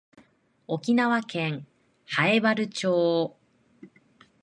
[0.65, 1.67] 沖縄県
[2.07, 3.37] 南風原町